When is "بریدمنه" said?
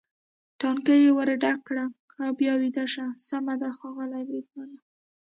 4.29-4.77